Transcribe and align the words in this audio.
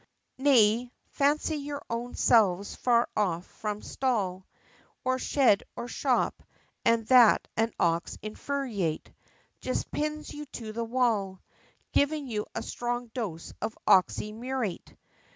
Nay, 0.39 0.91
fancy 1.11 1.57
your 1.57 1.83
own 1.87 2.15
selves 2.15 2.73
far 2.75 3.07
off 3.15 3.45
from 3.45 3.83
stall, 3.83 4.47
Or 5.05 5.19
shed, 5.19 5.61
or 5.75 5.87
shop 5.87 6.41
and 6.83 7.05
that 7.09 7.47
an 7.55 7.71
Ox 7.79 8.17
infuriate 8.23 9.11
Just 9.59 9.91
pins 9.91 10.33
you 10.33 10.47
to 10.53 10.71
the 10.73 10.83
wall, 10.83 11.39
Giving 11.91 12.25
you 12.25 12.47
a 12.55 12.63
strong 12.63 13.11
dose 13.13 13.53
of 13.61 13.77
_Oxy 13.87 14.33
Muriate! 14.33 14.95